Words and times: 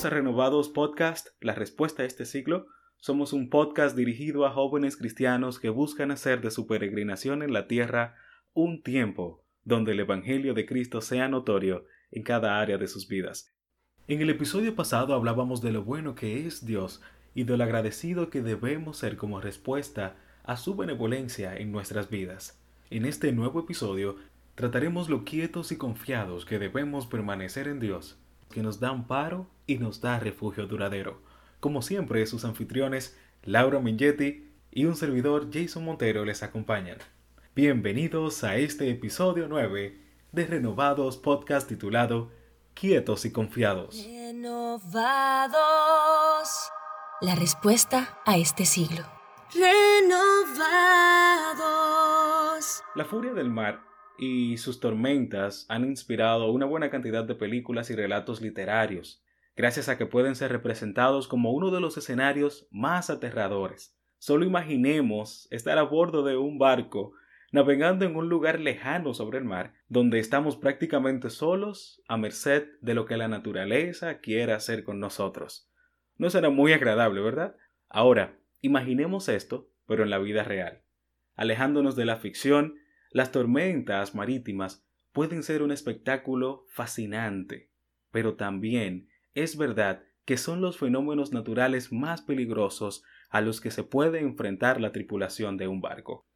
Bienvenidos 0.00 0.04
a 0.04 0.16
Renovados 0.16 0.68
Podcast, 0.70 1.28
La 1.42 1.54
respuesta 1.54 2.02
a 2.02 2.06
este 2.06 2.24
siglo. 2.24 2.68
Somos 2.96 3.34
un 3.34 3.50
podcast 3.50 3.94
dirigido 3.94 4.46
a 4.46 4.50
jóvenes 4.50 4.96
cristianos 4.96 5.58
que 5.58 5.68
buscan 5.68 6.10
hacer 6.10 6.40
de 6.40 6.50
su 6.50 6.66
peregrinación 6.66 7.42
en 7.42 7.52
la 7.52 7.68
tierra 7.68 8.14
un 8.54 8.82
tiempo 8.82 9.44
donde 9.62 9.92
el 9.92 10.00
Evangelio 10.00 10.54
de 10.54 10.64
Cristo 10.64 11.02
sea 11.02 11.28
notorio 11.28 11.84
en 12.12 12.22
cada 12.22 12.60
área 12.62 12.78
de 12.78 12.88
sus 12.88 13.08
vidas. 13.08 13.52
En 14.08 14.22
el 14.22 14.30
episodio 14.30 14.74
pasado 14.74 15.12
hablábamos 15.12 15.60
de 15.60 15.72
lo 15.72 15.84
bueno 15.84 16.14
que 16.14 16.46
es 16.46 16.64
Dios 16.64 17.02
y 17.34 17.44
de 17.44 17.58
lo 17.58 17.64
agradecido 17.64 18.30
que 18.30 18.40
debemos 18.40 18.96
ser 18.96 19.18
como 19.18 19.42
respuesta 19.42 20.16
a 20.44 20.56
su 20.56 20.76
benevolencia 20.76 21.54
en 21.54 21.72
nuestras 21.72 22.08
vidas. 22.08 22.58
En 22.88 23.04
este 23.04 23.32
nuevo 23.32 23.60
episodio 23.60 24.16
trataremos 24.54 25.10
lo 25.10 25.24
quietos 25.24 25.72
y 25.72 25.76
confiados 25.76 26.46
que 26.46 26.58
debemos 26.58 27.06
permanecer 27.06 27.68
en 27.68 27.80
Dios, 27.80 28.19
que 28.50 28.62
nos 28.62 28.80
da 28.80 28.88
amparo 28.90 29.46
y 29.66 29.78
nos 29.78 30.00
da 30.00 30.18
refugio 30.18 30.66
duradero. 30.66 31.22
Como 31.60 31.80
siempre, 31.82 32.26
sus 32.26 32.44
anfitriones 32.44 33.16
Laura 33.42 33.78
Mingetti 33.80 34.50
y 34.70 34.84
un 34.84 34.96
servidor 34.96 35.48
Jason 35.52 35.84
Montero 35.84 36.24
les 36.24 36.42
acompañan. 36.42 36.98
Bienvenidos 37.54 38.44
a 38.44 38.56
este 38.56 38.90
episodio 38.90 39.46
9 39.48 40.00
de 40.32 40.46
Renovados 40.46 41.16
Podcast 41.16 41.68
titulado 41.68 42.30
Quietos 42.74 43.24
y 43.24 43.32
Confiados. 43.32 44.04
Renovados. 44.04 45.58
La 47.20 47.34
respuesta 47.34 48.18
a 48.26 48.36
este 48.36 48.66
siglo. 48.66 49.04
Renovados. 49.52 50.60
La 52.94 53.04
furia 53.04 53.32
del 53.32 53.50
mar 53.50 53.89
y 54.20 54.58
sus 54.58 54.80
tormentas 54.80 55.64
han 55.70 55.86
inspirado 55.86 56.52
una 56.52 56.66
buena 56.66 56.90
cantidad 56.90 57.24
de 57.24 57.34
películas 57.34 57.88
y 57.88 57.96
relatos 57.96 58.42
literarios, 58.42 59.24
gracias 59.56 59.88
a 59.88 59.96
que 59.96 60.04
pueden 60.04 60.36
ser 60.36 60.52
representados 60.52 61.26
como 61.26 61.52
uno 61.52 61.70
de 61.70 61.80
los 61.80 61.96
escenarios 61.96 62.68
más 62.70 63.08
aterradores. 63.08 63.96
Solo 64.18 64.44
imaginemos 64.44 65.48
estar 65.50 65.78
a 65.78 65.84
bordo 65.84 66.22
de 66.22 66.36
un 66.36 66.58
barco 66.58 67.14
navegando 67.50 68.04
en 68.04 68.14
un 68.14 68.28
lugar 68.28 68.60
lejano 68.60 69.14
sobre 69.14 69.38
el 69.38 69.44
mar, 69.44 69.72
donde 69.88 70.18
estamos 70.18 70.56
prácticamente 70.56 71.30
solos 71.30 72.02
a 72.06 72.18
merced 72.18 72.68
de 72.82 72.92
lo 72.92 73.06
que 73.06 73.16
la 73.16 73.26
naturaleza 73.26 74.18
quiera 74.18 74.54
hacer 74.54 74.84
con 74.84 75.00
nosotros. 75.00 75.70
No 76.18 76.28
será 76.28 76.50
muy 76.50 76.74
agradable, 76.74 77.22
¿verdad? 77.22 77.56
Ahora, 77.88 78.38
imaginemos 78.60 79.30
esto, 79.30 79.70
pero 79.86 80.02
en 80.02 80.10
la 80.10 80.18
vida 80.18 80.44
real. 80.44 80.82
Alejándonos 81.34 81.96
de 81.96 82.04
la 82.04 82.18
ficción, 82.18 82.79
las 83.10 83.32
tormentas 83.32 84.14
marítimas 84.14 84.84
pueden 85.12 85.42
ser 85.42 85.62
un 85.62 85.72
espectáculo 85.72 86.64
fascinante, 86.68 87.70
pero 88.10 88.36
también 88.36 89.08
es 89.34 89.56
verdad 89.56 90.04
que 90.24 90.36
son 90.36 90.60
los 90.60 90.78
fenómenos 90.78 91.32
naturales 91.32 91.92
más 91.92 92.22
peligrosos 92.22 93.02
a 93.30 93.40
los 93.40 93.60
que 93.60 93.72
se 93.72 93.82
puede 93.82 94.20
enfrentar 94.20 94.80
la 94.80 94.92
tripulación 94.92 95.56
de 95.56 95.66
un 95.66 95.80
barco. 95.80 96.28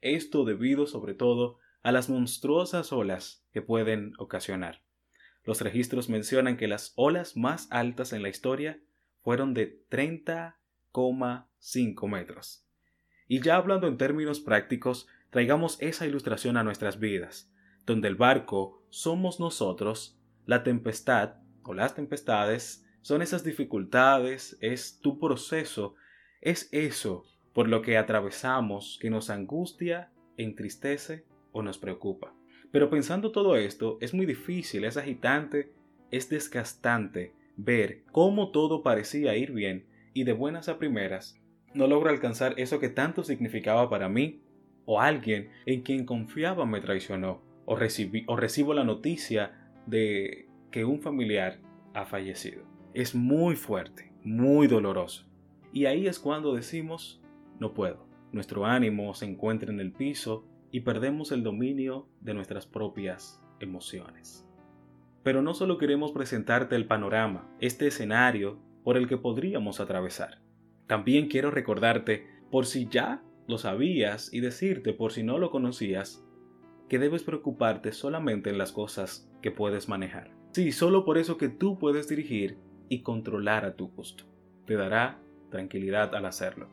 Esto 0.00 0.44
debido 0.44 0.86
sobre 0.86 1.14
todo 1.14 1.58
a 1.82 1.90
las 1.92 2.10
monstruosas 2.10 2.92
olas 2.92 3.42
que 3.52 3.62
pueden 3.62 4.12
ocasionar. 4.18 4.82
Los 5.44 5.62
registros 5.62 6.10
mencionan 6.10 6.58
que 6.58 6.68
las 6.68 6.92
olas 6.96 7.36
más 7.36 7.68
altas 7.70 8.12
en 8.12 8.22
la 8.22 8.28
historia 8.28 8.80
fueron 9.22 9.54
de 9.54 9.82
30,5 9.88 12.08
metros. 12.08 12.67
Y 13.28 13.40
ya 13.40 13.56
hablando 13.56 13.86
en 13.86 13.98
términos 13.98 14.40
prácticos, 14.40 15.06
traigamos 15.30 15.76
esa 15.80 16.06
ilustración 16.06 16.56
a 16.56 16.64
nuestras 16.64 16.98
vidas, 16.98 17.52
donde 17.84 18.08
el 18.08 18.16
barco 18.16 18.82
somos 18.88 19.38
nosotros, 19.38 20.18
la 20.46 20.64
tempestad 20.64 21.34
o 21.62 21.74
las 21.74 21.94
tempestades 21.94 22.86
son 23.02 23.20
esas 23.20 23.44
dificultades, 23.44 24.56
es 24.60 24.98
tu 25.00 25.18
proceso, 25.18 25.94
es 26.40 26.68
eso 26.72 27.26
por 27.52 27.68
lo 27.68 27.82
que 27.82 27.98
atravesamos 27.98 28.98
que 29.00 29.10
nos 29.10 29.30
angustia, 29.30 30.10
entristece 30.36 31.26
o 31.52 31.62
nos 31.62 31.78
preocupa. 31.78 32.34
Pero 32.70 32.88
pensando 32.88 33.32
todo 33.32 33.56
esto, 33.56 33.98
es 34.00 34.14
muy 34.14 34.26
difícil, 34.26 34.84
es 34.84 34.96
agitante, 34.96 35.72
es 36.10 36.28
desgastante 36.28 37.34
ver 37.56 38.04
cómo 38.12 38.50
todo 38.52 38.82
parecía 38.82 39.36
ir 39.36 39.52
bien 39.52 39.86
y 40.14 40.24
de 40.24 40.32
buenas 40.32 40.68
a 40.68 40.78
primeras 40.78 41.40
no 41.74 41.86
logro 41.86 42.10
alcanzar 42.10 42.54
eso 42.56 42.78
que 42.78 42.88
tanto 42.88 43.22
significaba 43.24 43.88
para 43.90 44.08
mí 44.08 44.40
o 44.84 45.00
alguien 45.00 45.50
en 45.66 45.82
quien 45.82 46.06
confiaba 46.06 46.64
me 46.66 46.80
traicionó 46.80 47.42
o, 47.66 47.76
recibí, 47.76 48.24
o 48.26 48.36
recibo 48.36 48.72
la 48.72 48.84
noticia 48.84 49.70
de 49.86 50.48
que 50.70 50.84
un 50.84 51.00
familiar 51.00 51.60
ha 51.94 52.06
fallecido. 52.06 52.62
Es 52.94 53.14
muy 53.14 53.56
fuerte, 53.56 54.12
muy 54.24 54.66
doloroso. 54.66 55.26
Y 55.72 55.84
ahí 55.84 56.06
es 56.06 56.18
cuando 56.18 56.54
decimos, 56.54 57.20
no 57.60 57.74
puedo. 57.74 58.06
Nuestro 58.32 58.64
ánimo 58.64 59.12
se 59.14 59.26
encuentra 59.26 59.70
en 59.70 59.80
el 59.80 59.92
piso 59.92 60.46
y 60.70 60.80
perdemos 60.80 61.32
el 61.32 61.42
dominio 61.42 62.08
de 62.20 62.34
nuestras 62.34 62.66
propias 62.66 63.42
emociones. 63.60 64.46
Pero 65.22 65.42
no 65.42 65.52
solo 65.54 65.78
queremos 65.78 66.12
presentarte 66.12 66.76
el 66.76 66.86
panorama, 66.86 67.50
este 67.60 67.86
escenario 67.86 68.58
por 68.84 68.96
el 68.96 69.08
que 69.08 69.18
podríamos 69.18 69.80
atravesar. 69.80 70.40
También 70.88 71.28
quiero 71.28 71.52
recordarte, 71.52 72.26
por 72.50 72.66
si 72.66 72.88
ya 72.88 73.22
lo 73.46 73.58
sabías 73.58 74.32
y 74.32 74.40
decirte 74.40 74.92
por 74.92 75.12
si 75.12 75.22
no 75.22 75.38
lo 75.38 75.50
conocías, 75.50 76.24
que 76.88 76.98
debes 76.98 77.22
preocuparte 77.22 77.92
solamente 77.92 78.50
en 78.50 78.58
las 78.58 78.72
cosas 78.72 79.30
que 79.42 79.50
puedes 79.50 79.88
manejar. 79.88 80.32
Sí, 80.52 80.72
solo 80.72 81.04
por 81.04 81.18
eso 81.18 81.36
que 81.36 81.48
tú 81.48 81.78
puedes 81.78 82.08
dirigir 82.08 82.58
y 82.88 83.02
controlar 83.02 83.64
a 83.64 83.76
tu 83.76 83.88
gusto. 83.88 84.24
Te 84.66 84.74
dará 84.74 85.18
tranquilidad 85.50 86.14
al 86.14 86.24
hacerlo. 86.24 86.68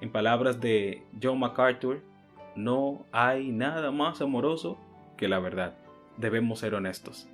En 0.00 0.10
palabras 0.10 0.60
de 0.60 1.02
John 1.22 1.38
MacArthur, 1.38 2.02
no 2.56 3.04
hay 3.12 3.52
nada 3.52 3.90
más 3.90 4.22
amoroso 4.22 4.78
que 5.16 5.28
la 5.28 5.38
verdad. 5.38 5.76
Debemos 6.16 6.60
ser 6.60 6.74
honestos. 6.74 7.28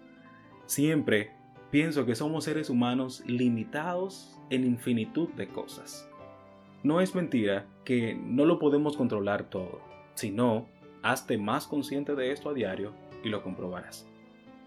Siempre 0.66 1.31
pienso 1.70 2.04
que 2.04 2.16
somos 2.16 2.44
seres 2.44 2.70
humanos 2.70 3.22
limitados 3.26 4.36
en 4.50 4.65
infinitud 4.65 5.28
de 5.31 5.48
cosas. 5.48 6.06
No 6.86 7.00
es 7.00 7.16
mentira 7.16 7.66
que 7.84 8.14
no 8.14 8.44
lo 8.44 8.60
podemos 8.60 8.97
controlar 8.97 9.50
todo, 9.50 9.80
sino 10.14 10.69
hazte 11.02 11.36
más 11.36 11.66
consciente 11.66 12.14
de 12.14 12.30
esto 12.30 12.50
a 12.50 12.54
diario 12.54 12.92
y 13.24 13.28
lo 13.28 13.42
comprobarás. 13.42 14.08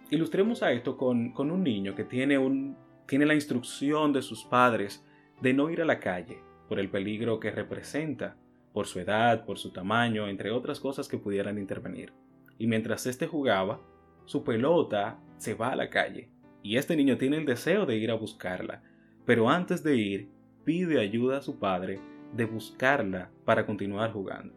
Ilustremos 0.10 0.62
a 0.62 0.74
esto 0.74 0.98
con, 0.98 1.32
con 1.32 1.50
un 1.50 1.64
niño 1.64 1.96
que 1.96 2.04
tiene, 2.04 2.38
un, 2.38 2.76
tiene 3.08 3.26
la 3.26 3.36
instrucción 3.36 4.12
de 4.12 4.22
sus 4.22 4.44
padres 4.44 5.02
de 5.40 5.54
no 5.54 5.70
ir 5.70 5.82
a 5.82 5.86
la 5.86 6.02
calle 6.02 6.40
por 6.68 6.82
el 6.82 6.90
peligro 6.90 7.40
que 7.40 7.52
representa, 7.52 8.36
por 8.74 8.86
su 8.86 9.00
edad, 9.00 9.46
por 9.46 9.58
su 9.58 9.72
tamaño, 9.72 10.28
entre 10.28 10.52
otras 10.52 10.82
cosas 10.82 11.08
que 11.08 11.20
pudieran 11.20 11.58
intervenir. 11.58 12.12
Y 12.58 12.68
mientras 12.68 13.06
éste 13.06 13.28
jugaba, 13.28 13.80
su 14.26 14.44
pelota 14.44 15.22
se 15.38 15.54
va 15.54 15.70
a 15.70 15.78
la 15.78 15.90
calle, 15.90 16.28
y 16.64 16.76
este 16.76 16.98
niño 16.98 17.18
tiene 17.18 17.38
el 17.38 17.46
deseo 17.46 17.86
de 17.86 17.96
ir 17.96 18.12
a 18.12 18.16
buscarla, 18.16 18.84
pero 19.26 19.50
antes 19.50 19.84
de 19.84 19.96
ir, 19.96 20.39
pide 20.64 21.00
ayuda 21.00 21.38
a 21.38 21.42
su 21.42 21.60
padre 21.60 22.00
de 22.34 22.46
buscarla 22.46 23.32
para 23.46 23.66
continuar 23.66 24.12
jugando. 24.12 24.56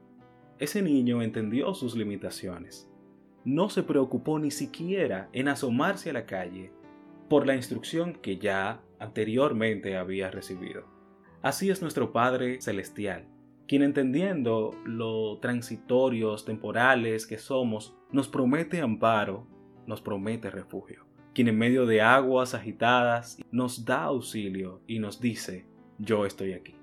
Ese 0.58 0.82
niño 0.82 1.22
entendió 1.22 1.74
sus 1.74 1.96
limitaciones. 1.96 2.88
No 3.44 3.68
se 3.68 3.82
preocupó 3.82 4.38
ni 4.38 4.50
siquiera 4.50 5.28
en 5.32 5.48
asomarse 5.48 6.10
a 6.10 6.12
la 6.12 6.26
calle 6.26 6.72
por 7.28 7.46
la 7.46 7.56
instrucción 7.56 8.12
que 8.12 8.38
ya 8.38 8.80
anteriormente 9.00 9.96
había 9.96 10.30
recibido. 10.30 10.84
Así 11.42 11.70
es 11.70 11.82
nuestro 11.82 12.12
Padre 12.12 12.60
Celestial, 12.60 13.26
quien 13.66 13.82
entendiendo 13.82 14.76
lo 14.84 15.38
transitorios, 15.38 16.44
temporales 16.44 17.26
que 17.26 17.38
somos, 17.38 17.96
nos 18.12 18.28
promete 18.28 18.80
amparo, 18.80 19.46
nos 19.86 20.00
promete 20.00 20.50
refugio, 20.50 21.06
quien 21.34 21.48
en 21.48 21.58
medio 21.58 21.86
de 21.86 22.02
aguas 22.02 22.54
agitadas 22.54 23.38
nos 23.50 23.84
da 23.84 24.04
auxilio 24.04 24.82
y 24.86 25.00
nos 25.00 25.20
dice, 25.20 25.66
yo 26.02 26.26
estoy 26.26 26.52
aquí. 26.52 26.74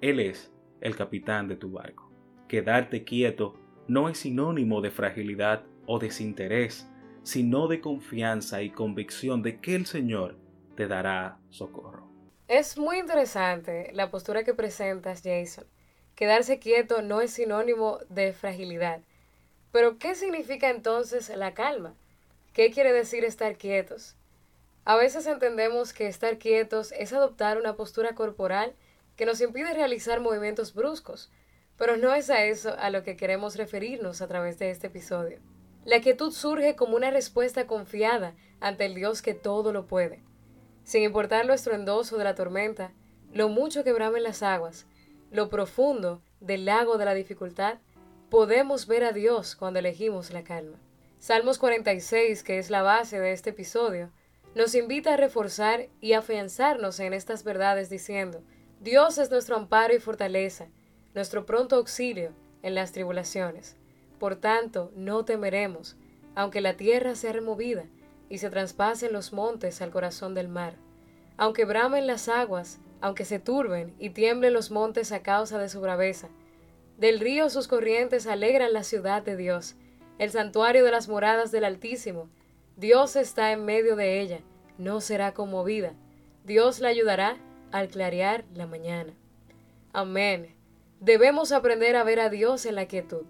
Él 0.00 0.20
es 0.20 0.50
el 0.80 0.96
capitán 0.96 1.48
de 1.48 1.56
tu 1.56 1.70
barco. 1.70 2.10
Quedarte 2.48 3.04
quieto 3.04 3.54
no 3.88 4.08
es 4.08 4.18
sinónimo 4.18 4.80
de 4.80 4.90
fragilidad 4.90 5.62
o 5.86 5.98
desinterés, 5.98 6.88
sino 7.22 7.68
de 7.68 7.80
confianza 7.80 8.62
y 8.62 8.70
convicción 8.70 9.42
de 9.42 9.60
que 9.60 9.76
el 9.76 9.86
Señor 9.86 10.36
te 10.74 10.86
dará 10.88 11.38
socorro. 11.50 12.08
Es 12.48 12.76
muy 12.76 12.98
interesante 12.98 13.90
la 13.92 14.10
postura 14.10 14.44
que 14.44 14.54
presentas, 14.54 15.22
Jason. 15.24 15.64
Quedarse 16.14 16.58
quieto 16.58 17.02
no 17.02 17.20
es 17.20 17.32
sinónimo 17.32 17.98
de 18.08 18.32
fragilidad. 18.32 19.00
Pero, 19.72 19.98
¿qué 19.98 20.14
significa 20.14 20.70
entonces 20.70 21.34
la 21.36 21.54
calma? 21.54 21.94
¿Qué 22.52 22.70
quiere 22.70 22.92
decir 22.92 23.24
estar 23.24 23.56
quietos? 23.56 24.16
A 24.88 24.94
veces 24.94 25.26
entendemos 25.26 25.92
que 25.92 26.06
estar 26.06 26.38
quietos 26.38 26.92
es 26.92 27.12
adoptar 27.12 27.58
una 27.58 27.74
postura 27.74 28.14
corporal 28.14 28.72
que 29.16 29.26
nos 29.26 29.40
impide 29.40 29.74
realizar 29.74 30.20
movimientos 30.20 30.74
bruscos, 30.74 31.28
pero 31.76 31.96
no 31.96 32.14
es 32.14 32.30
a 32.30 32.44
eso 32.44 32.72
a 32.78 32.90
lo 32.90 33.02
que 33.02 33.16
queremos 33.16 33.56
referirnos 33.56 34.22
a 34.22 34.28
través 34.28 34.60
de 34.60 34.70
este 34.70 34.86
episodio. 34.86 35.40
La 35.84 36.00
quietud 36.00 36.30
surge 36.30 36.76
como 36.76 36.94
una 36.94 37.10
respuesta 37.10 37.66
confiada 37.66 38.36
ante 38.60 38.84
el 38.84 38.94
Dios 38.94 39.22
que 39.22 39.34
todo 39.34 39.72
lo 39.72 39.88
puede. 39.88 40.22
Sin 40.84 41.02
importar 41.02 41.46
lo 41.46 41.52
estruendoso 41.52 42.16
de 42.16 42.22
la 42.22 42.36
tormenta, 42.36 42.92
lo 43.32 43.48
mucho 43.48 43.82
que 43.82 43.92
bramen 43.92 44.22
las 44.22 44.44
aguas, 44.44 44.86
lo 45.32 45.50
profundo 45.50 46.22
del 46.38 46.64
lago 46.64 46.96
de 46.96 47.06
la 47.06 47.14
dificultad, 47.14 47.78
podemos 48.30 48.86
ver 48.86 49.02
a 49.02 49.10
Dios 49.10 49.56
cuando 49.56 49.80
elegimos 49.80 50.30
la 50.30 50.44
calma. 50.44 50.78
Salmos 51.18 51.58
46, 51.58 52.44
que 52.44 52.60
es 52.60 52.70
la 52.70 52.82
base 52.82 53.18
de 53.18 53.32
este 53.32 53.50
episodio, 53.50 54.12
nos 54.56 54.74
invita 54.74 55.12
a 55.12 55.16
reforzar 55.18 55.90
y 56.00 56.14
afianzarnos 56.14 56.98
en 57.00 57.12
estas 57.12 57.44
verdades 57.44 57.90
diciendo, 57.90 58.42
Dios 58.80 59.18
es 59.18 59.30
nuestro 59.30 59.54
amparo 59.54 59.94
y 59.94 59.98
fortaleza, 59.98 60.68
nuestro 61.14 61.44
pronto 61.44 61.76
auxilio 61.76 62.32
en 62.62 62.74
las 62.74 62.92
tribulaciones. 62.92 63.76
Por 64.18 64.36
tanto, 64.36 64.90
no 64.96 65.26
temeremos, 65.26 65.98
aunque 66.34 66.62
la 66.62 66.74
tierra 66.74 67.16
sea 67.16 67.34
removida 67.34 67.84
y 68.30 68.38
se 68.38 68.48
traspasen 68.48 69.12
los 69.12 69.34
montes 69.34 69.82
al 69.82 69.90
corazón 69.90 70.32
del 70.32 70.48
mar, 70.48 70.76
aunque 71.36 71.66
bramen 71.66 72.06
las 72.06 72.30
aguas, 72.30 72.78
aunque 73.02 73.26
se 73.26 73.38
turben 73.38 73.94
y 73.98 74.08
tiemblen 74.08 74.54
los 74.54 74.70
montes 74.70 75.12
a 75.12 75.22
causa 75.22 75.58
de 75.58 75.68
su 75.68 75.82
braveza. 75.82 76.28
Del 76.96 77.20
río 77.20 77.50
sus 77.50 77.68
corrientes 77.68 78.26
alegran 78.26 78.72
la 78.72 78.84
ciudad 78.84 79.22
de 79.22 79.36
Dios, 79.36 79.74
el 80.18 80.30
santuario 80.30 80.82
de 80.82 80.92
las 80.92 81.08
moradas 81.08 81.52
del 81.52 81.66
Altísimo, 81.66 82.30
Dios 82.78 83.16
está 83.16 83.52
en 83.52 83.64
medio 83.64 83.96
de 83.96 84.20
ella, 84.20 84.40
no 84.76 85.00
será 85.00 85.32
conmovida. 85.32 85.94
Dios 86.44 86.78
la 86.78 86.88
ayudará 86.88 87.38
al 87.72 87.88
clarear 87.88 88.44
la 88.52 88.66
mañana. 88.66 89.14
Amén. 89.94 90.54
Debemos 91.00 91.52
aprender 91.52 91.96
a 91.96 92.04
ver 92.04 92.20
a 92.20 92.28
Dios 92.28 92.66
en 92.66 92.74
la 92.74 92.84
quietud. 92.84 93.24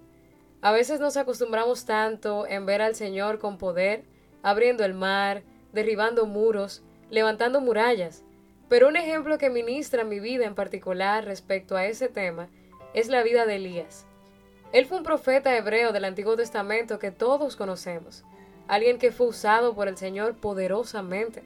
A 0.62 0.72
veces 0.72 0.98
nos 0.98 1.16
acostumbramos 1.16 1.84
tanto 1.84 2.44
en 2.48 2.66
ver 2.66 2.82
al 2.82 2.96
Señor 2.96 3.38
con 3.38 3.56
poder, 3.56 4.02
abriendo 4.42 4.84
el 4.84 4.94
mar, 4.94 5.44
derribando 5.72 6.26
muros, 6.26 6.82
levantando 7.08 7.60
murallas. 7.60 8.24
Pero 8.68 8.88
un 8.88 8.96
ejemplo 8.96 9.38
que 9.38 9.48
ministra 9.48 10.02
mi 10.02 10.18
vida 10.18 10.44
en 10.44 10.56
particular 10.56 11.24
respecto 11.24 11.76
a 11.76 11.86
ese 11.86 12.08
tema 12.08 12.48
es 12.94 13.06
la 13.06 13.22
vida 13.22 13.46
de 13.46 13.56
Elías. 13.56 14.06
Él 14.72 14.86
fue 14.86 14.98
un 14.98 15.04
profeta 15.04 15.56
hebreo 15.56 15.92
del 15.92 16.04
Antiguo 16.04 16.34
Testamento 16.34 16.98
que 16.98 17.12
todos 17.12 17.54
conocemos 17.54 18.24
alguien 18.68 18.98
que 18.98 19.12
fue 19.12 19.28
usado 19.28 19.74
por 19.74 19.88
el 19.88 19.96
Señor 19.96 20.34
poderosamente. 20.36 21.42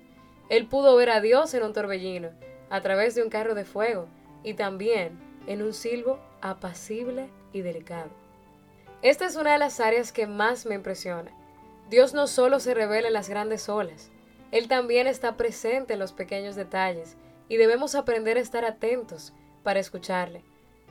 Él 0.48 0.66
pudo 0.66 0.96
ver 0.96 1.10
a 1.10 1.20
Dios 1.20 1.54
en 1.54 1.62
un 1.62 1.72
torbellino, 1.72 2.30
a 2.70 2.80
través 2.80 3.14
de 3.14 3.22
un 3.22 3.30
carro 3.30 3.54
de 3.54 3.64
fuego 3.64 4.06
y 4.42 4.54
también 4.54 5.18
en 5.46 5.62
un 5.62 5.72
silbo 5.72 6.18
apacible 6.40 7.28
y 7.52 7.60
delicado. 7.60 8.10
Esta 9.02 9.26
es 9.26 9.36
una 9.36 9.52
de 9.52 9.58
las 9.58 9.80
áreas 9.80 10.12
que 10.12 10.26
más 10.26 10.66
me 10.66 10.74
impresiona. 10.74 11.30
Dios 11.88 12.14
no 12.14 12.26
solo 12.26 12.60
se 12.60 12.74
revela 12.74 13.08
en 13.08 13.14
las 13.14 13.28
grandes 13.28 13.68
olas, 13.68 14.10
Él 14.52 14.68
también 14.68 15.06
está 15.06 15.36
presente 15.36 15.94
en 15.94 15.98
los 15.98 16.12
pequeños 16.12 16.54
detalles 16.56 17.16
y 17.48 17.56
debemos 17.56 17.94
aprender 17.94 18.36
a 18.36 18.40
estar 18.40 18.64
atentos 18.64 19.32
para 19.62 19.80
escucharle. 19.80 20.44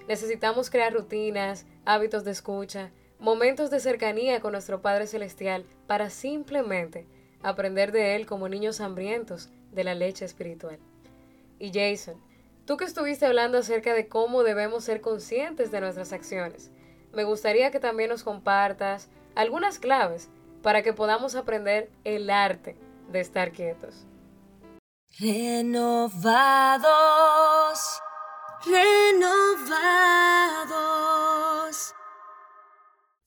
Necesitamos 0.08 0.70
crear 0.70 0.94
rutinas, 0.94 1.66
hábitos 1.86 2.24
de 2.24 2.32
escucha, 2.32 2.92
momentos 3.20 3.70
de 3.70 3.80
cercanía 3.80 4.40
con 4.40 4.54
nuestro 4.54 4.82
Padre 4.82 5.06
Celestial 5.08 5.66
para 5.88 6.10
simplemente 6.10 7.06
aprender 7.44 7.92
de 7.92 8.16
Él 8.16 8.26
como 8.26 8.50
niños 8.50 8.80
hambrientos 8.82 9.50
de 9.72 9.84
la 9.84 9.94
leche 9.94 10.26
espiritual. 10.26 10.80
Y 11.60 11.72
Jason, 11.74 12.16
tú 12.66 12.78
que 12.78 12.86
estuviste 12.86 13.26
hablando 13.26 13.58
acerca 13.58 13.94
de 13.94 14.08
cómo 14.08 14.44
debemos 14.44 14.86
ser 14.86 15.02
conscientes 15.02 15.72
de 15.72 15.82
nuestras 15.82 16.14
acciones, 16.14 16.72
me 17.14 17.26
gustaría 17.26 17.72
que 17.72 17.80
también 17.80 18.10
nos 18.10 18.24
compartas 18.24 19.10
algunas 19.36 19.80
claves 19.80 20.30
para 20.62 20.82
que 20.82 20.94
podamos 20.94 21.36
aprender 21.36 21.90
el 22.04 22.30
arte 22.30 22.78
de 23.12 23.20
estar 23.20 23.52
quietos. 23.52 24.06
Renovados, 25.20 26.90
renovados 28.66 29.60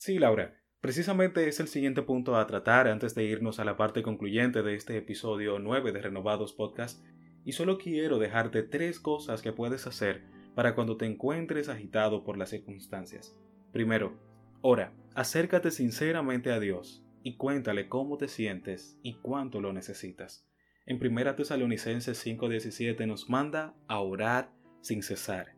Sí, 0.05 0.19
Laura, 0.19 0.61
precisamente 0.81 1.47
es 1.47 1.61
el 1.61 1.69
siguiente 1.69 2.03
punto 2.03 2.35
a 2.35 2.45
tratar 2.49 2.89
antes 2.89 3.15
de 3.15 3.23
irnos 3.23 3.61
a 3.61 3.65
la 3.65 3.77
parte 3.77 4.03
concluyente 4.03 4.65
de 4.65 4.75
este 4.75 4.97
episodio 4.97 5.61
9 5.61 5.93
de 5.93 6.03
Renovados 6.03 6.55
Podcast, 6.55 7.07
y 7.45 7.53
solo 7.53 7.79
quiero 7.79 8.19
dejarte 8.19 8.65
tres 8.65 8.99
cosas 8.99 9.43
que 9.43 9.53
puedes 9.53 9.87
hacer 9.87 10.25
para 10.57 10.75
cuando 10.75 10.97
te 10.97 11.07
encuentres 11.07 11.69
agitado 11.69 12.25
por 12.25 12.37
las 12.37 12.51
circunstancias. 12.51 13.39
Primero, 13.73 14.19
ora, 14.61 14.93
acércate 15.15 15.71
sinceramente 15.71 16.51
a 16.51 16.59
Dios 16.59 17.07
y 17.23 17.37
cuéntale 17.37 17.89
cómo 17.89 18.19
te 18.19 18.27
sientes 18.27 18.99
y 19.05 19.21
cuánto 19.23 19.61
lo 19.61 19.73
necesitas. 19.73 20.49
En 20.85 20.99
1 21.01 21.37
Tesalonicenses 21.37 22.19
5:17 22.27 23.07
nos 23.07 23.31
manda 23.31 23.77
a 23.87 24.01
orar 24.01 24.51
sin 24.81 25.05
cesar. 25.05 25.55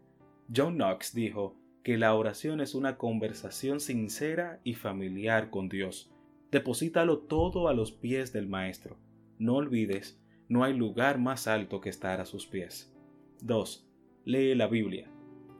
John 0.55 0.75
Knox 0.75 1.15
dijo, 1.15 1.64
que 1.85 1.99
la 1.99 2.15
oración 2.15 2.63
es 2.63 2.75
una 2.75 2.97
conversación 2.97 3.79
sincera 3.79 4.59
y 4.65 4.75
familiar 4.75 5.51
con 5.51 5.69
Dios. 5.69 6.11
Deposítalo 6.51 7.19
todo 7.19 7.69
a 7.69 7.75
los 7.75 7.93
pies 7.93 8.33
del 8.33 8.49
Maestro. 8.49 8.97
No 9.39 9.57
olvides, 9.57 10.19
no 10.49 10.65
hay 10.65 10.73
lugar 10.73 11.19
más 11.19 11.47
alto 11.47 11.83
que 11.83 11.91
estar 11.91 12.23
a 12.23 12.25
sus 12.25 12.47
pies. 12.47 12.91
2. 13.43 13.87
Lee 14.25 14.55
la 14.55 14.67
Biblia. 14.67 15.11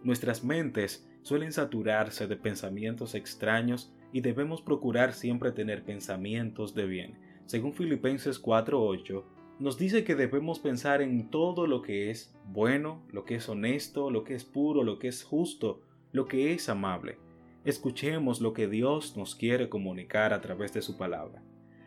Nuestras 0.03 0.43
mentes 0.43 1.07
suelen 1.21 1.53
saturarse 1.53 2.27
de 2.27 2.37
pensamientos 2.37 3.15
extraños 3.15 3.93
y 4.11 4.23
debemos 4.23 4.63
procurar 4.63 5.13
siempre 5.13 5.53
tener 5.53 5.85
pensamientos 5.85 6.75
de 6.75 6.87
bien. 6.87 7.19
Según 7.45 7.75
Filipenses 7.75 8.41
4:8, 8.41 9.25
nos 9.59 9.77
dice 9.77 10.05
que 10.05 10.15
debemos 10.15 10.59
pensar 10.59 11.03
en 11.03 11.29
todo 11.31 11.67
lo 11.67 11.83
que 11.83 12.11
es 12.11 12.35
bueno, 12.47 13.03
lo 13.13 13.27
que 13.27 13.35
es 13.35 13.47
honesto, 13.51 14.11
lo 14.11 14.25
que 14.25 14.35
es 14.35 14.45
puro, 14.45 14.85
lo 14.85 14.99
que 14.99 15.09
es 15.09 15.23
justo, 15.23 15.83
lo 16.15 16.27
que 16.27 16.53
es 16.53 16.69
amable. 16.69 17.19
Escuchemos 17.65 18.41
lo 18.41 18.53
que 18.53 18.69
Dios 18.69 19.17
nos 19.17 19.35
quiere 19.35 19.69
comunicar 19.69 20.33
a 20.33 20.41
través 20.41 20.73
de 20.73 20.81
su 20.81 20.97
palabra. 20.97 21.43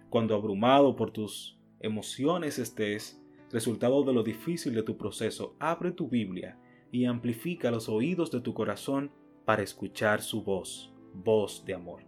Cuando 0.10 0.36
abrumado 0.36 0.98
por 0.98 1.12
tus 1.12 1.58
emociones 1.80 2.60
estés, 2.60 3.24
resultado 3.54 4.04
de 4.04 4.12
lo 4.12 4.24
difícil 4.24 4.76
de 4.76 4.84
tu 4.84 4.98
proceso, 4.98 5.56
abre 5.60 5.94
tu 5.94 6.10
Biblia 6.10 6.60
y 6.92 7.06
amplifica 7.06 7.72
los 7.72 7.88
oídos 7.88 8.30
de 8.30 8.42
tu 8.42 8.54
corazón 8.54 9.14
para 9.46 9.64
escuchar 9.64 10.22
su 10.22 10.44
voz, 10.44 10.94
voz 11.14 11.64
de 11.64 11.76
amor. 11.76 12.04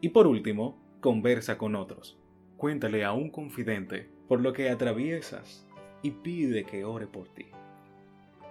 Y 0.00 0.08
por 0.08 0.26
último, 0.26 0.80
conversa 1.00 1.58
con 1.58 1.74
otros. 1.74 2.18
Cuéntale 2.56 3.04
a 3.04 3.12
un 3.12 3.28
confidente 3.28 4.10
por 4.28 4.40
lo 4.40 4.54
que 4.54 4.70
atraviesas 4.70 5.68
y 6.02 6.10
pide 6.10 6.64
que 6.64 6.86
ore 6.86 7.06
por 7.06 7.28
ti. 7.28 7.48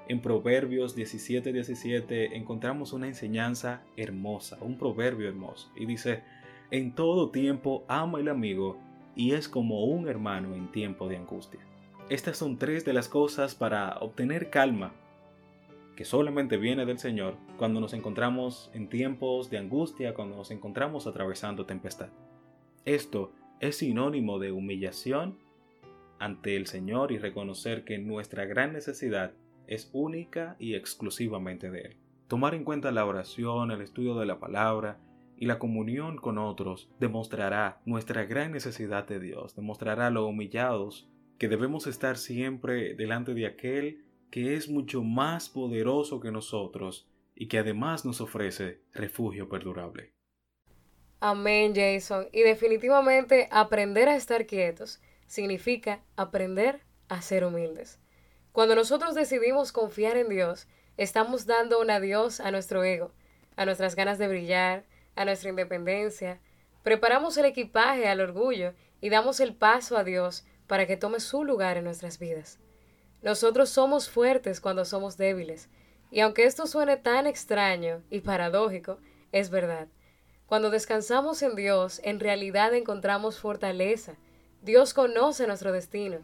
En 0.10 0.22
Proverbios 0.22 0.98
17:17 0.98 1.54
17 1.54 2.36
encontramos 2.36 2.94
una 2.94 3.06
enseñanza 3.06 3.84
hermosa, 3.96 4.58
un 4.60 4.76
proverbio 4.76 5.30
hermoso. 5.30 5.72
Y 5.76 5.86
dice, 5.86 6.24
en 6.72 6.96
todo 6.96 7.30
tiempo 7.30 7.86
ama 7.88 8.20
el 8.20 8.28
amigo 8.28 8.80
y 9.16 9.34
es 9.34 9.48
como 9.48 9.86
un 9.86 10.08
hermano 10.08 10.56
en 10.56 10.72
tiempo 10.72 11.08
de 11.08 11.18
angustia. 11.18 11.60
Estas 12.10 12.38
son 12.38 12.58
tres 12.58 12.86
de 12.86 12.94
las 12.94 13.08
cosas 13.08 13.54
para 13.54 14.00
obtener 14.00 14.50
calma 14.50 14.94
que 15.96 16.06
solamente 16.06 16.58
viene 16.58 16.88
del 16.88 16.98
Señor 16.98 17.36
cuando 17.60 17.80
nos 17.80 17.94
encontramos 17.94 18.72
en 18.74 18.90
tiempos 18.90 19.52
de 19.52 19.60
angustia, 19.60 20.16
cuando 20.16 20.38
nos 20.38 20.50
encontramos 20.50 21.06
atravesando 21.06 21.68
tempestad. 21.68 22.10
Esto 22.84 23.32
es 23.60 23.78
sinónimo 23.78 24.40
de 24.40 24.52
humillación 24.52 25.38
ante 26.18 26.56
el 26.56 26.66
Señor 26.66 27.12
y 27.12 27.20
reconocer 27.20 27.84
que 27.84 28.00
nuestra 28.00 28.46
gran 28.46 28.74
necesidad 28.74 29.34
es 29.70 29.90
única 29.94 30.56
y 30.58 30.74
exclusivamente 30.74 31.70
de 31.70 31.82
Él. 31.82 31.98
Tomar 32.28 32.56
en 32.56 32.64
cuenta 32.64 32.92
la 32.92 33.06
oración, 33.06 33.70
el 33.72 33.82
estudio 33.82 34.16
de 34.16 34.26
la 34.26 34.40
palabra 34.40 35.00
y 35.38 35.46
la 35.46 35.60
comunión 35.60 36.18
con 36.18 36.40
otros 36.40 36.90
demostrará 37.00 37.80
nuestra 37.86 38.26
gran 38.26 38.52
necesidad 38.52 39.08
de 39.08 39.20
Dios, 39.20 39.56
demostrará 39.56 40.10
lo 40.10 40.26
humillados 40.26 41.08
que 41.38 41.48
debemos 41.48 41.86
estar 41.86 42.18
siempre 42.18 42.96
delante 42.96 43.34
de 43.34 43.46
aquel 43.46 44.04
que 44.32 44.56
es 44.56 44.70
mucho 44.70 45.04
más 45.04 45.50
poderoso 45.50 46.20
que 46.20 46.32
nosotros 46.32 47.08
y 47.36 47.48
que 47.48 47.60
además 47.60 48.06
nos 48.06 48.22
ofrece 48.22 48.82
refugio 48.92 49.50
perdurable. 49.50 50.14
Amén, 51.20 51.74
Jason. 51.76 52.28
Y 52.32 52.42
definitivamente 52.42 53.48
aprender 53.52 54.10
a 54.10 54.16
estar 54.16 54.46
quietos 54.48 55.00
significa 55.28 56.04
aprender 56.16 56.82
a 57.08 57.22
ser 57.22 57.46
humildes. 57.46 58.00
Cuando 58.52 58.76
nosotros 58.76 59.16
decidimos 59.16 59.72
confiar 59.72 60.18
en 60.18 60.30
Dios, 60.30 60.68
estamos 60.98 61.46
dando 61.46 61.80
un 61.80 61.92
adiós 61.92 62.40
a 62.40 62.52
nuestro 62.52 62.84
ego, 62.84 63.12
a 63.56 63.66
nuestras 63.66 63.96
ganas 63.96 64.18
de 64.18 64.28
brillar, 64.28 64.86
a 65.16 65.26
nuestra 65.26 65.50
independencia, 65.50 66.40
preparamos 66.84 67.38
el 67.38 67.46
equipaje 67.46 68.08
al 68.08 68.22
orgullo 68.22 68.74
y 69.02 69.10
damos 69.10 69.40
el 69.40 69.56
paso 69.56 69.98
a 69.98 70.04
Dios 70.04 70.46
para 70.68 70.88
que 70.88 70.98
tome 70.98 71.20
su 71.20 71.44
lugar 71.44 71.78
en 71.78 71.84
nuestras 71.84 72.20
vidas. 72.20 72.60
Nosotros 73.22 73.70
somos 73.70 74.10
fuertes 74.10 74.62
cuando 74.62 74.86
somos 74.86 75.18
débiles, 75.18 75.70
y 76.10 76.22
aunque 76.22 76.46
esto 76.46 76.68
suene 76.68 76.98
tan 76.98 77.28
extraño 77.28 78.02
y 78.10 78.22
paradójico, 78.22 78.98
es 79.32 79.50
verdad. 79.50 79.88
Cuando 80.48 80.72
descansamos 80.72 81.44
en 81.44 81.56
Dios, 81.56 82.02
en 82.04 82.20
realidad 82.20 82.74
encontramos 82.74 83.40
fortaleza. 83.40 84.16
Dios 84.64 84.94
conoce 84.96 85.46
nuestro 85.46 85.72
destino. 85.72 86.20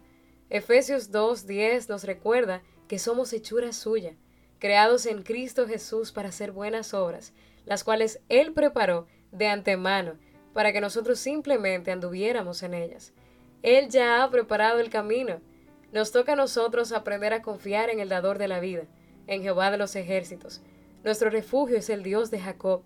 Efesios 0.50 1.12
2.10 1.12 1.90
nos 1.90 2.04
recuerda 2.04 2.62
que 2.88 3.00
somos 3.00 3.34
hechura 3.34 3.74
suya, 3.74 4.16
creados 4.60 5.08
en 5.08 5.24
Cristo 5.24 5.68
Jesús 5.68 6.12
para 6.12 6.30
hacer 6.30 6.52
buenas 6.52 6.94
obras, 6.94 7.34
las 7.66 7.84
cuales 7.84 8.22
Él 8.30 8.54
preparó 8.54 9.08
de 9.32 9.48
antemano 9.48 10.20
para 10.54 10.72
que 10.72 10.82
nosotros 10.82 11.20
simplemente 11.20 11.92
anduviéramos 11.92 12.62
en 12.64 12.76
ellas. 12.76 13.12
Él 13.64 13.90
ya 13.90 14.24
ha 14.24 14.30
preparado 14.30 14.80
el 14.80 14.90
camino. 14.90 15.42
Nos 15.92 16.12
toca 16.12 16.34
a 16.34 16.36
nosotros 16.38 16.92
aprender 16.92 17.34
a 17.34 17.42
confiar 17.42 17.90
en 17.90 18.00
el 18.00 18.10
dador 18.10 18.38
de 18.38 18.48
la 18.48 18.60
vida, 18.60 18.84
en 19.26 19.42
Jehová 19.42 19.72
de 19.72 19.78
los 19.78 19.96
ejércitos. 19.96 20.62
Nuestro 21.04 21.30
refugio 21.32 21.78
es 21.78 21.90
el 21.90 22.04
Dios 22.04 22.30
de 22.30 22.40
Jacob. 22.40 22.84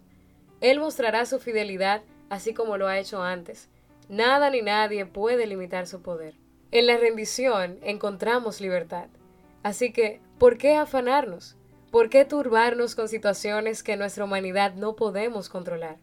Él 0.62 0.80
mostrará 0.80 1.26
su 1.26 1.40
fidelidad 1.40 2.02
así 2.30 2.54
como 2.54 2.78
lo 2.78 2.88
ha 2.88 2.98
hecho 3.00 3.22
antes. 3.22 3.70
Nada 4.08 4.50
ni 4.50 4.62
nadie 4.62 5.06
puede 5.06 5.46
limitar 5.46 5.86
su 5.86 6.02
poder. 6.02 6.36
En 6.72 6.88
la 6.88 6.98
rendición 6.98 7.80
encontramos 7.82 8.62
libertad. 8.62 9.08
Así 9.64 9.92
que, 9.92 10.22
¿por 10.38 10.58
qué 10.58 10.76
afanarnos? 10.76 11.56
¿Por 11.92 12.10
qué 12.10 12.26
turbarnos 12.26 12.96
con 12.96 13.08
situaciones 13.08 13.84
que 13.84 13.98
nuestra 13.98 14.26
humanidad 14.26 14.76
no 14.76 14.96
podemos 14.96 15.50
controlar? 15.50 15.98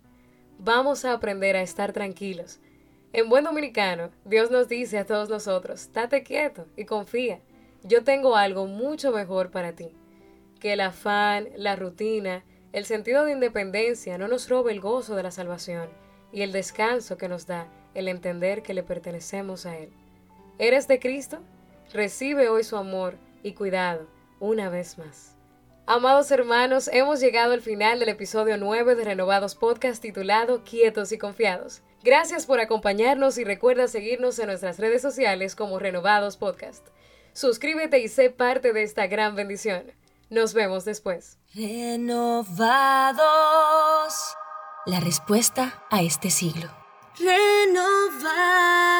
vamos 0.58 1.04
a 1.04 1.12
aprender 1.12 1.56
a 1.56 1.62
estar 1.62 1.92
tranquilos. 1.92 2.58
En 3.12 3.28
buen 3.28 3.44
dominicano, 3.44 4.10
Dios 4.24 4.50
nos 4.50 4.68
dice 4.68 4.98
a 4.98 5.06
todos 5.06 5.28
nosotros, 5.28 5.90
date 5.92 6.22
quieto 6.22 6.66
y 6.76 6.84
confía. 6.84 7.40
Yo 7.82 8.04
tengo 8.04 8.36
algo 8.36 8.66
mucho 8.66 9.12
mejor 9.12 9.50
para 9.50 9.72
ti. 9.72 9.90
Que 10.60 10.72
el 10.72 10.80
afán, 10.80 11.48
la 11.56 11.76
rutina, 11.76 12.44
el 12.72 12.84
sentido 12.84 13.24
de 13.24 13.32
independencia 13.32 14.18
no 14.18 14.28
nos 14.28 14.48
robe 14.48 14.72
el 14.72 14.80
gozo 14.80 15.14
de 15.14 15.22
la 15.22 15.30
salvación 15.30 15.88
y 16.32 16.42
el 16.42 16.52
descanso 16.52 17.16
que 17.16 17.28
nos 17.28 17.46
da 17.46 17.68
el 17.94 18.08
entender 18.08 18.62
que 18.62 18.74
le 18.74 18.82
pertenecemos 18.82 19.66
a 19.66 19.78
Él. 19.78 19.90
¿Eres 20.58 20.88
de 20.88 20.98
Cristo? 20.98 21.40
Recibe 21.92 22.48
hoy 22.48 22.64
su 22.64 22.76
amor 22.76 23.18
y 23.42 23.52
cuidado 23.52 24.06
una 24.40 24.70
vez 24.70 24.96
más. 24.96 25.36
Amados 25.86 26.30
hermanos, 26.30 26.88
hemos 26.92 27.20
llegado 27.20 27.52
al 27.52 27.60
final 27.60 28.00
del 28.00 28.08
episodio 28.08 28.56
9 28.56 28.94
de 28.94 29.04
Renovados 29.04 29.54
Podcast 29.54 30.00
titulado 30.00 30.64
Quietos 30.64 31.12
y 31.12 31.18
Confiados. 31.18 31.82
Gracias 32.02 32.46
por 32.46 32.60
acompañarnos 32.60 33.36
y 33.36 33.44
recuerda 33.44 33.86
seguirnos 33.86 34.38
en 34.38 34.46
nuestras 34.46 34.78
redes 34.78 35.02
sociales 35.02 35.54
como 35.54 35.78
Renovados 35.78 36.38
Podcast. 36.38 36.86
Suscríbete 37.34 37.98
y 37.98 38.08
sé 38.08 38.30
parte 38.30 38.72
de 38.72 38.82
esta 38.82 39.06
gran 39.08 39.36
bendición. 39.36 39.92
Nos 40.30 40.54
vemos 40.54 40.86
después. 40.86 41.38
Renovados. 41.54 42.46
La 44.86 45.00
respuesta 45.00 45.84
a 45.90 46.00
este 46.02 46.30
siglo. 46.30 46.70
Renovados. 47.18 48.95